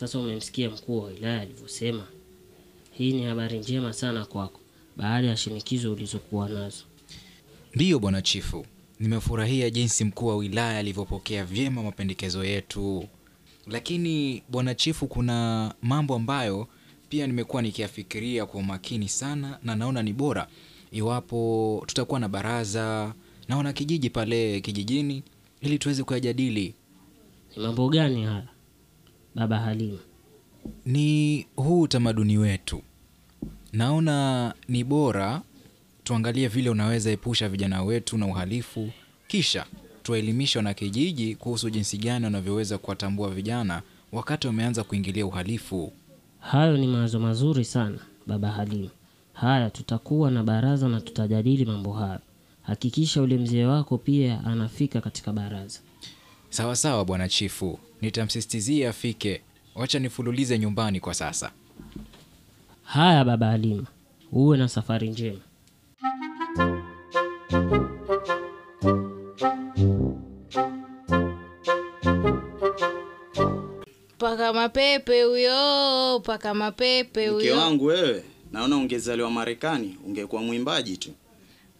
Sasa 0.00 0.18
umemsikia 0.18 0.70
mkuu 0.70 0.98
wa 1.02 1.08
wilaya 1.08 1.40
alivyosema. 1.40 2.06
Hii 2.92 3.12
ni 3.12 3.22
habari 3.24 3.58
njema 3.58 3.92
sana 3.92 4.24
kwako, 4.26 4.60
baada 4.96 5.26
ya 5.28 5.36
shinikizo 5.36 5.92
ulizokuwa 5.92 6.48
nazo. 6.48 6.84
Ndiyo 7.74 7.98
bwana 7.98 8.22
chifu, 8.22 8.66
nimefurahia 9.00 9.70
jinsi 9.70 10.04
mkuu 10.04 10.26
wa 10.26 10.36
wilaya 10.36 10.78
alivyopokea 10.78 11.44
vyema 11.44 11.82
mapendekezo 11.82 12.44
yetu. 12.44 13.08
Lakini 13.66 14.42
bwana 14.48 14.74
chifu, 14.74 15.06
kuna 15.06 15.74
mambo 15.82 16.14
ambayo 16.14 16.68
pia 17.08 17.26
nimekuwa 17.26 17.62
nikiyafikiria 17.62 18.46
kwa 18.46 18.60
umakini 18.60 19.08
sana, 19.08 19.58
na 19.62 19.74
naona 19.76 20.02
ni 20.02 20.12
bora 20.12 20.46
iwapo 20.92 21.82
tutakuwa 21.86 22.20
na 22.20 22.28
baraza 22.28 23.14
na 23.48 23.56
wanakijiji 23.56 24.10
pale 24.10 24.60
kijijini 24.60 25.22
ili 25.60 25.78
tuweze 25.78 26.02
kuyajadili. 26.04 26.74
Ni 27.56 27.62
mambo 27.62 27.88
gani 27.88 28.24
haya, 28.24 28.48
baba 29.34 29.58
Halima? 29.58 29.98
Ni 30.86 31.46
huu 31.56 31.80
utamaduni 31.80 32.38
wetu. 32.38 32.82
Naona 33.72 34.54
ni 34.68 34.84
bora 34.84 35.42
tuangalie 36.04 36.48
vile 36.48 36.70
unaweza 36.70 37.10
epusha 37.10 37.48
vijana 37.48 37.82
wetu 37.82 38.18
na 38.18 38.26
uhalifu, 38.26 38.90
kisha 39.26 39.66
tuwaelimisha 40.02 40.58
wanakijiji 40.58 41.34
kuhusu 41.34 41.70
jinsi 41.70 41.98
gani 41.98 42.24
wanavyoweza 42.24 42.78
kuwatambua 42.78 43.30
vijana 43.30 43.82
wakati 44.12 44.46
wameanza 44.46 44.84
kuingilia 44.84 45.26
uhalifu. 45.26 45.92
Hayo 46.40 46.76
ni 46.76 46.86
mawazo 46.86 47.20
mazuri 47.20 47.64
sana 47.64 47.98
baba 48.26 48.50
Halima. 48.50 48.90
Haya, 49.32 49.70
tutakuwa 49.70 50.30
na 50.30 50.42
baraza 50.42 50.88
na 50.88 51.00
tutajadili 51.00 51.64
mambo 51.64 51.92
hayo. 51.92 52.20
Hakikisha 52.62 53.22
ule 53.22 53.38
mzee 53.38 53.64
wako 53.64 53.98
pia 53.98 54.44
anafika 54.44 55.00
katika 55.00 55.32
baraza. 55.32 55.80
Sawa 56.50 56.76
sawa, 56.76 57.04
bwana 57.04 57.28
chifu, 57.28 57.78
nitamsisitizia 58.00 58.90
afike. 58.90 59.40
Wacha 59.74 59.98
nifululize 59.98 60.58
nyumbani 60.58 61.00
kwa 61.00 61.14
sasa. 61.14 61.50
Haya 62.84 63.24
baba 63.24 63.46
Halima, 63.46 63.86
uwe 64.32 64.58
na 64.58 64.68
safari 64.68 65.08
njema. 65.10 65.40
Paka 74.18 74.52
mapepe 74.52 75.22
huyo, 75.22 76.20
paka 76.20 76.54
mapepe 76.54 77.30
Mke 77.30 77.52
wangu 77.52 77.84
wewe, 77.84 78.24
naona 78.52 78.76
ungezaliwa 78.76 79.30
Marekani 79.30 79.96
ungekuwa 80.06 80.42
mwimbaji 80.42 80.96
tu. 80.96 81.10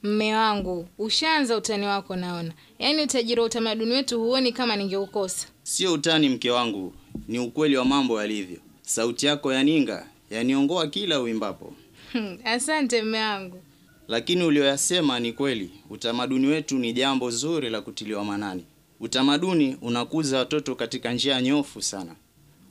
Mme 0.02 0.34
wangu, 0.36 0.88
ushaanza 0.98 1.56
utani 1.56 1.86
wako 1.86 2.16
naona. 2.16 2.52
Yaani 2.78 3.02
utajiri 3.02 3.40
wa 3.40 3.46
utamaduni 3.46 3.92
wetu 3.92 4.20
huoni 4.20 4.52
kama 4.52 4.76
ningeukosa. 4.76 5.46
Sio 5.62 5.92
utani 5.92 6.28
mke 6.28 6.50
wangu, 6.50 6.94
ni 7.28 7.38
ukweli 7.38 7.76
wa 7.76 7.84
mambo 7.84 8.20
yalivyo. 8.20 8.58
Sauti 8.82 9.26
yako 9.26 9.52
ya 9.52 9.62
ninga 9.64 10.06
yaniongoa 10.30 10.86
kila 10.86 11.20
uimbapo. 11.20 11.74
Hmm, 12.12 12.38
Asante 12.44 13.02
mme 13.02 13.18
wangu. 13.20 13.62
Lakini 14.08 14.44
ulioyasema 14.44 15.20
ni 15.20 15.32
kweli. 15.32 15.70
Utamaduni 15.90 16.46
wetu 16.46 16.78
ni 16.78 16.92
jambo 16.92 17.30
zuri 17.30 17.70
la 17.70 17.80
kutiliwa 17.80 18.24
manani. 18.24 18.64
Utamaduni 19.00 19.76
unakuza 19.82 20.38
watoto 20.38 20.74
katika 20.74 21.12
njia 21.12 21.42
nyofu 21.42 21.82
sana, 21.82 22.14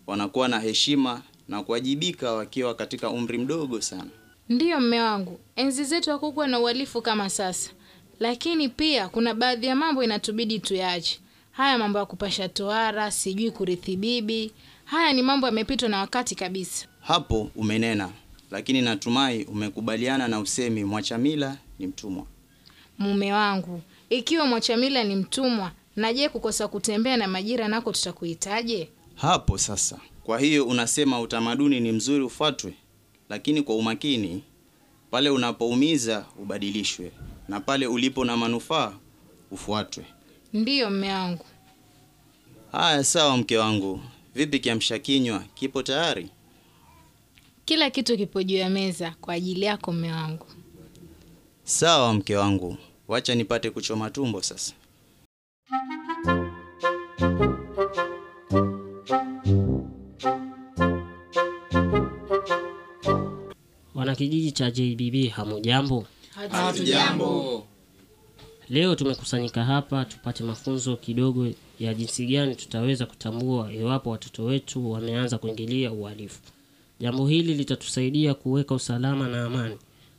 wanakuwa 0.07 0.47
na 0.47 0.59
heshima 0.59 1.21
na 1.47 1.63
kuwajibika 1.63 2.31
wakiwa 2.33 2.75
katika 2.75 3.09
umri 3.09 3.37
mdogo 3.37 3.81
sana. 3.81 4.09
Ndiyo 4.49 4.79
mme 4.79 5.01
wangu, 5.01 5.39
enzi 5.55 5.83
zetu 5.83 6.09
hakukuwa 6.11 6.47
na 6.47 6.59
uhalifu 6.59 7.01
kama 7.01 7.29
sasa, 7.29 7.69
lakini 8.19 8.69
pia 8.69 9.09
kuna 9.09 9.33
baadhi 9.33 9.67
ya 9.67 9.75
mambo 9.75 10.03
inatubidi 10.03 10.59
tuyaache. 10.59 11.19
Haya 11.51 11.77
mambo 11.77 11.99
ya 11.99 12.05
kupasha 12.05 12.49
tohara, 12.49 13.11
sijui 13.11 13.51
kurithi 13.51 13.95
bibi, 13.97 14.51
haya 14.85 15.13
ni 15.13 15.21
mambo 15.21 15.47
yamepitwa 15.47 15.89
na 15.89 15.99
wakati 15.99 16.35
kabisa. 16.35 16.87
Hapo 17.01 17.51
umenena, 17.55 18.09
lakini 18.51 18.81
natumai 18.81 19.43
umekubaliana 19.43 20.27
na 20.27 20.39
usemi 20.39 20.83
mwacha 20.83 21.17
mila 21.17 21.57
ni 21.79 21.87
mtumwa. 21.87 22.25
Mume 22.99 23.33
wangu, 23.33 23.81
ikiwa 24.09 24.45
mwachamila 24.45 25.03
ni 25.03 25.15
mtumwa, 25.15 25.71
na 25.95 26.13
je 26.13 26.29
kukosa 26.29 26.67
kutembea 26.67 27.17
na 27.17 27.27
majira 27.27 27.67
nako 27.67 27.91
tutakuitaje? 27.91 28.89
Hapo 29.15 29.57
sasa. 29.57 29.99
Kwa 30.23 30.39
hiyo 30.39 30.65
unasema 30.67 31.21
utamaduni 31.21 31.79
ni 31.79 31.91
mzuri 31.91 32.23
ufuatwe, 32.23 32.73
lakini 33.29 33.61
kwa 33.61 33.75
umakini. 33.75 34.43
Pale 35.11 35.29
unapoumiza 35.29 36.25
ubadilishwe, 36.39 37.11
na 37.47 37.59
pale 37.59 37.87
ulipo 37.87 38.25
na 38.25 38.37
manufaa 38.37 38.93
ufuatwe. 39.51 40.05
Ndiyo 40.53 40.89
mme 40.89 41.13
wangu. 41.13 41.45
Haya, 42.71 43.03
sawa 43.03 43.37
mke 43.37 43.57
wangu. 43.57 44.01
Vipi 44.35 44.59
kiamsha 44.59 44.99
kinywa 44.99 45.39
kipo 45.53 45.83
tayari? 45.83 46.29
Kila 47.65 47.89
kitu 47.89 48.17
kipo 48.17 48.43
juu 48.43 48.55
ya 48.57 48.69
meza 48.69 49.15
kwa 49.21 49.33
ajili 49.33 49.65
yako 49.65 49.91
mme 49.93 50.11
wangu. 50.13 50.45
Sawa 51.63 52.13
mke 52.13 52.35
wangu, 52.35 52.77
wacha 53.07 53.35
nipate 53.35 53.69
kuchoma 53.69 54.09
tumbo 54.09 54.41
sasa. 54.41 54.73
Wanakijiji 64.19 64.51
cha 64.51 64.71
JBB 64.71 65.29
hamujambo? 65.29 66.05
Hatujambo. 66.51 67.65
Leo 68.69 68.95
tumekusanyika 68.95 69.63
hapa 69.63 70.05
tupate 70.05 70.43
mafunzo 70.43 70.95
kidogo 70.97 71.47
ya 71.79 71.93
jinsi 71.93 72.25
gani 72.25 72.55
tutaweza 72.55 73.05
kutambua 73.05 73.73
iwapo 73.73 74.09
watoto 74.09 74.43
wetu 74.45 74.91
wameanza 74.91 75.37
kuingilia 75.37 75.91
uhalifu. 75.91 76.39
Jambo 76.99 77.27
hili 77.27 77.53
litatusaidia 77.53 78.33
kuweka 78.33 78.75
usalama 78.75 79.27
na 79.27 79.45
amani 79.45 79.75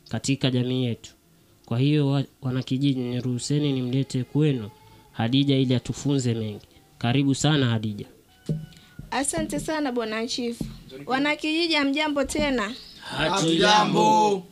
katika 0.09 0.51
jamii 0.51 0.83
yetu. 0.85 1.11
Kwa 1.65 1.79
hiyo 1.79 2.07
wa- 2.07 2.23
wanakijiji, 2.41 2.99
niruhuseni 2.99 3.73
nimlete 3.73 4.23
kwenu 4.23 4.69
Hadija 5.11 5.55
ili 5.57 5.75
atufunze 5.75 6.33
mengi. 6.33 6.65
Karibu 6.97 7.35
sana 7.35 7.65
Hadija. 7.69 8.05
Asante 9.11 9.59
sana 9.59 9.91
bwana 9.91 10.27
chifu. 10.27 10.65
Wanakijiji 11.05 11.73
hamjambo 11.73 12.23
tena? 12.23 12.73
Hatujambo. 13.17 14.43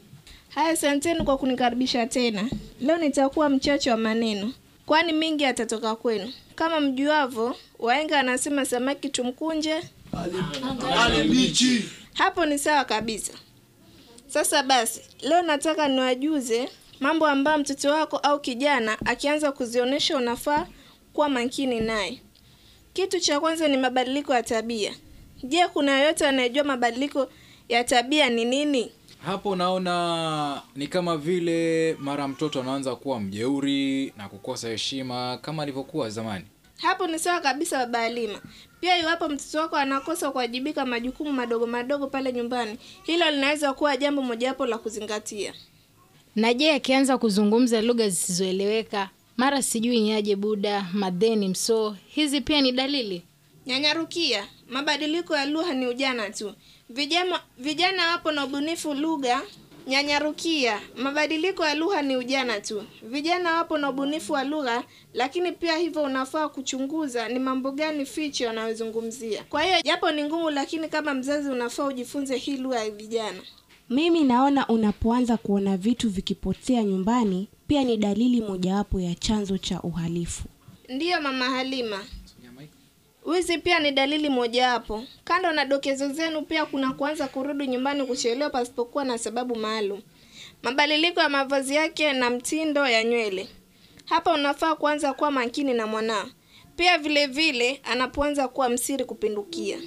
Haya, 0.49 0.69
asanteni 0.69 1.23
kwa 1.23 1.37
kunikaribisha 1.37 2.07
tena. 2.07 2.49
Leo 2.81 2.97
nitakuwa 2.97 3.49
mchache 3.49 3.91
wa 3.91 3.97
maneno, 3.97 4.53
kwani 4.85 5.13
mingi 5.13 5.43
yatatoka 5.43 5.95
kwenu. 5.95 6.33
Kama 6.55 6.79
mjuavyo, 6.79 7.55
wahenga 7.79 8.19
anasema 8.19 8.65
samaki 8.65 9.09
tumkunje, 9.09 9.75
hapo 12.13 12.45
ni 12.45 12.59
sawa 12.59 12.85
kabisa. 12.85 13.33
Sasa 14.27 14.63
basi, 14.63 15.01
leo 15.21 15.41
nataka 15.41 15.87
niwajuze 15.87 16.69
mambo 16.99 17.27
ambayo 17.27 17.57
mtoto 17.57 17.89
wako 17.91 18.17
au 18.17 18.39
kijana 18.39 18.97
akianza 19.05 19.51
kuzionyesha 19.51 20.17
unafaa 20.17 20.67
kuwa 21.13 21.29
makini 21.29 21.79
naye. 21.79 22.21
Kitu 22.93 23.19
cha 23.19 23.39
kwanza 23.39 23.67
ni 23.67 23.77
mabadiliko 23.77 24.33
ya 24.33 24.43
tabia. 24.43 24.93
Je, 25.43 25.67
kuna 25.67 25.99
yoyote 25.99 26.27
anayejua 26.27 26.63
mabadiliko 26.63 27.31
ya 27.69 27.83
tabia 27.83 28.29
ni 28.29 28.45
nini? 28.45 28.91
Hapo 29.25 29.55
naona 29.55 30.61
ni 30.75 30.87
kama 30.87 31.17
vile 31.17 31.95
mara 31.99 32.27
mtoto 32.27 32.61
anaanza 32.61 32.95
kuwa 32.95 33.19
mjeuri 33.19 34.13
na 34.17 34.29
kukosa 34.29 34.69
heshima 34.69 35.37
kama 35.41 35.63
alivyokuwa 35.63 36.09
zamani. 36.09 36.45
Hapo 36.77 37.07
ni 37.07 37.19
sawa 37.19 37.39
kabisa, 37.41 37.77
baba 37.77 37.99
Halima. 37.99 38.41
Pia 38.81 38.97
iwapo 38.97 39.29
mtoto 39.29 39.59
wako 39.59 39.75
anakosa 39.75 40.31
kuwajibika 40.31 40.85
majukumu 40.85 41.31
madogo 41.33 41.67
madogo 41.67 42.07
pale 42.07 42.33
nyumbani, 42.33 42.77
hilo 43.03 43.31
linaweza 43.31 43.73
kuwa 43.73 43.97
jambo 43.97 44.21
mojawapo 44.21 44.65
la 44.65 44.77
kuzingatia. 44.77 45.53
Na 46.35 46.53
je 46.53 46.71
akianza 46.73 47.17
kuzungumza 47.17 47.81
lugha 47.81 48.09
zisizoeleweka, 48.09 49.09
mara 49.37 49.61
sijui 49.61 49.99
niaje, 50.01 50.35
buda, 50.35 50.85
madheni, 50.93 51.47
msoo, 51.47 51.95
hizi 52.07 52.41
pia 52.41 52.61
ni 52.61 52.71
dalili? 52.71 53.23
Nyanyarukia, 53.65 54.47
mabadiliko 54.69 55.35
ya 55.35 55.45
lugha 55.45 55.73
ni 55.73 55.87
ujana 55.87 56.29
tu. 56.29 56.53
Vijana, 56.89 57.39
vijana 57.57 58.07
wapo 58.11 58.31
na 58.31 58.45
ubunifu 58.45 58.93
lugha. 58.93 59.41
Nyanyarukia, 59.87 60.79
mabadiliko 60.97 61.65
ya 61.65 61.75
lugha 61.75 62.01
ni 62.01 62.15
ujana 62.17 62.61
tu. 62.61 62.83
Vijana 63.03 63.53
wapo 63.57 63.77
na 63.77 63.89
ubunifu 63.89 64.33
wa 64.33 64.43
lugha, 64.43 64.83
lakini 65.13 65.51
pia 65.51 65.77
hivyo 65.77 66.03
unafaa 66.03 66.49
kuchunguza 66.49 67.29
ni 67.29 67.39
mambo 67.39 67.71
gani 67.71 68.05
fiche 68.05 68.47
wanayozungumzia. 68.47 69.43
Kwa 69.43 69.63
hiyo 69.63 69.81
japo 69.81 70.11
ni 70.11 70.23
ngumu, 70.23 70.49
lakini 70.49 70.87
kama 70.89 71.13
mzazi 71.13 71.49
unafaa 71.49 71.85
ujifunze 71.85 72.37
hii 72.37 72.57
lugha 72.57 72.79
ya 72.83 72.91
vijana. 72.91 73.39
Mimi 73.89 74.23
naona 74.23 74.67
unapoanza 74.67 75.37
kuona 75.37 75.77
vitu 75.77 76.09
vikipotea 76.09 76.83
nyumbani 76.83 77.47
pia 77.67 77.83
ni 77.83 77.97
dalili 77.97 78.41
mojawapo 78.41 78.99
ya 78.99 79.15
chanzo 79.15 79.57
cha 79.57 79.81
uhalifu. 79.81 80.43
Ndiyo 80.89 81.21
mama 81.21 81.45
Halima, 81.45 81.99
wizi 83.29 83.57
pia 83.57 83.79
ni 83.79 83.91
dalili 83.91 84.29
mojawapo. 84.29 85.03
Kando 85.23 85.51
na 85.51 85.65
dokezo 85.65 86.09
zenu, 86.13 86.41
pia 86.41 86.65
kuna 86.65 86.93
kuanza 86.93 87.27
kurudi 87.27 87.67
nyumbani 87.67 88.03
kuchelewa 88.05 88.49
pasipokuwa 88.49 89.05
na 89.05 89.17
sababu 89.17 89.55
maalum, 89.55 90.01
mabadiliko 90.63 91.19
ya 91.19 91.29
mavazi 91.29 91.75
yake 91.75 92.13
na 92.13 92.29
mtindo 92.29 92.87
ya 92.87 93.03
nywele. 93.03 93.47
Hapa 94.05 94.33
unafaa 94.33 94.75
kuanza 94.75 95.13
kuwa 95.13 95.31
makini 95.31 95.73
na 95.73 95.87
mwanao, 95.87 96.27
pia 96.75 96.97
vile 96.97 97.27
vile 97.27 97.81
anapoanza 97.83 98.47
kuwa 98.47 98.69
msiri 98.69 99.05
kupindukia. 99.05 99.77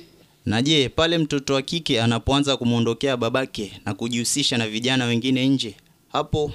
Na 0.47 0.63
je, 0.63 0.89
pale 0.89 1.19
mtoto 1.19 1.55
wa 1.55 1.63
kike 1.63 2.03
anapoanza 2.03 2.57
kumwondokea 2.57 3.17
babake 3.17 3.81
na 3.85 3.95
kujihusisha 3.95 4.59
na 4.59 4.69
vijana 4.69 5.05
wengine 5.05 5.49
nje, 5.49 5.77
hapo 6.13 6.53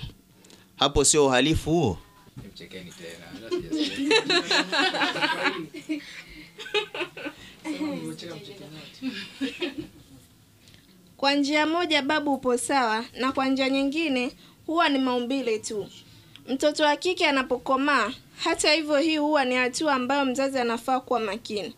hapo 0.75 1.04
sio 1.04 1.25
uhalifu 1.25 1.69
huo? 1.72 1.98
Kwa 11.17 11.33
njia 11.33 11.65
moja 11.65 12.01
babu 12.01 12.33
upo 12.33 12.57
sawa, 12.57 13.05
na 13.19 13.31
kwa 13.31 13.45
njia 13.47 13.69
nyingine 13.69 14.31
huwa 14.67 14.89
ni 14.89 14.99
maumbile 14.99 15.59
tu. 15.59 15.88
Mtoto 16.47 16.83
wa 16.83 16.95
kike 16.95 17.25
anapokomaa, 17.27 18.11
hata 18.38 18.73
hivyo, 18.73 18.97
hii 18.97 19.17
huwa 19.17 19.45
ni 19.45 19.55
hatua 19.55 19.94
ambayo 19.94 20.25
mzazi 20.25 20.59
anafaa 20.59 20.99
kuwa 20.99 21.19
makini. 21.19 21.73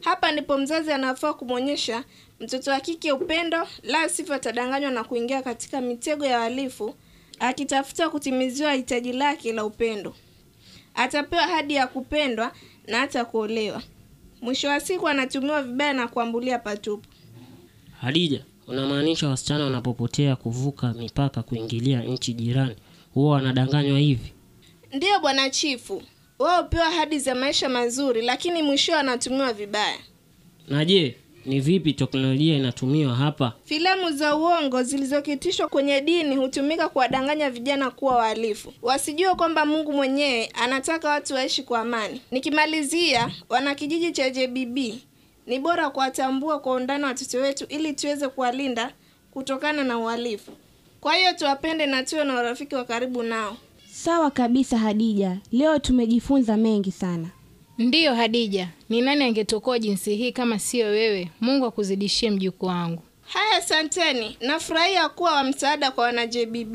Hapa 0.00 0.32
ndipo 0.32 0.58
mzazi 0.58 0.92
anafaa 0.92 1.32
kumwonyesha 1.32 2.04
mtoto 2.40 2.70
wa 2.70 2.80
kike 2.80 3.12
upendo, 3.12 3.68
la 3.82 4.08
sivyo 4.08 4.34
atadanganywa 4.34 4.90
na 4.90 5.04
kuingia 5.04 5.42
katika 5.42 5.80
mitego 5.80 6.24
ya 6.26 6.38
uhalifu, 6.38 6.94
akitafuta 7.38 8.10
kutimiziwa 8.10 8.72
hitaji 8.72 9.12
lake 9.12 9.52
la 9.52 9.64
upendo. 9.64 10.14
Atapewa 10.94 11.42
hadi 11.42 11.74
ya 11.74 11.86
kupendwa 11.86 12.52
na 12.86 12.98
hata 12.98 13.24
kuolewa. 13.24 13.82
Mwisho 14.40 14.68
wa 14.68 14.80
siku 14.80 15.08
anatumiwa 15.08 15.62
vibaya 15.62 15.92
na 15.92 16.08
kuambulia 16.08 16.58
patupu. 16.58 17.08
Hadija, 18.00 18.44
unamaanisha 18.66 19.28
wasichana 19.28 19.64
wanapopotea 19.64 20.36
kuvuka 20.36 20.92
mipaka 20.92 21.42
kuingilia 21.42 22.02
nchi 22.02 22.32
jirani 22.34 22.76
huwa 23.14 23.32
wanadanganywa 23.34 23.98
hivi? 23.98 24.32
Ndiyo 24.92 25.20
bwana 25.20 25.50
chifu, 25.50 26.02
wao 26.38 26.62
hupewa 26.62 26.86
ahadi 26.86 27.18
za 27.18 27.34
maisha 27.34 27.68
mazuri, 27.68 28.22
lakini 28.22 28.62
mwishowe 28.62 28.96
wanatumiwa 28.98 29.52
vibaya. 29.52 29.98
Na 30.68 30.84
je, 30.84 31.16
ni 31.46 31.60
vipi 31.60 31.92
teknolojia 31.92 32.56
inatumiwa 32.56 33.14
hapa? 33.14 33.52
Filamu 33.64 34.10
za 34.10 34.36
uongo 34.36 34.82
zilizokitishwa 34.82 35.68
kwenye 35.68 36.00
dini 36.00 36.36
hutumika 36.36 36.88
kuwadanganya 36.88 37.50
vijana 37.50 37.90
kuwa 37.90 38.16
wahalifu, 38.16 38.72
wasijue 38.82 39.34
kwamba 39.34 39.66
Mungu 39.66 39.92
mwenyewe 39.92 40.46
anataka 40.54 41.08
watu 41.08 41.34
waishi 41.34 41.62
kwa 41.62 41.80
amani. 41.80 42.20
Nikimalizia, 42.30 43.30
wanakijiji 43.48 44.12
cha 44.12 44.30
JBB, 44.30 44.78
ni 45.46 45.58
bora 45.58 45.90
kuwatambua 45.90 46.58
kwa 46.60 46.72
undani 46.74 47.04
watoto 47.04 47.38
wetu 47.38 47.64
ili 47.68 47.92
tuweze 47.92 48.28
kuwalinda 48.28 48.92
kutokana 49.30 49.84
na 49.84 49.98
uhalifu. 49.98 50.52
Kwa 51.00 51.14
hiyo 51.14 51.32
tuwapende 51.32 51.86
na 51.86 52.02
tuwe 52.02 52.24
na 52.24 52.40
urafiki 52.40 52.74
wa 52.74 52.84
karibu 52.84 53.22
nao. 53.22 53.56
Sawa 53.92 54.30
kabisa 54.30 54.78
Hadija, 54.78 55.38
leo 55.52 55.78
tumejifunza 55.78 56.56
mengi 56.56 56.92
sana. 56.92 57.28
Ndiyo 57.80 58.14
Hadija, 58.14 58.68
ni 58.88 59.00
nani 59.00 59.24
angetokoa 59.24 59.78
jinsi 59.78 60.16
hii 60.16 60.32
kama 60.32 60.58
siyo 60.58 60.86
wewe? 60.86 61.28
Mungu 61.40 61.66
akuzidishie 61.66 62.30
mjukuu 62.30 62.66
wangu. 62.66 63.02
Haya, 63.22 63.56
asanteni. 63.56 64.36
Nafurahia 64.40 65.08
kuwa 65.08 65.32
wa 65.34 65.44
msaada 65.44 65.90
kwa 65.90 66.04
wana 66.04 66.26
JBB. 66.26 66.74